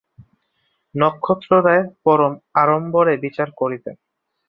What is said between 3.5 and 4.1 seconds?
করিতেন।